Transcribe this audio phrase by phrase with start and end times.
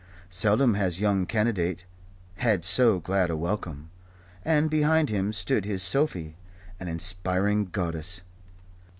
[0.31, 1.85] Seldom has young candidate
[2.37, 3.91] had so glad a welcome.
[4.43, 6.37] And behind him stood his Sophie,
[6.79, 8.21] an inspiring goddess.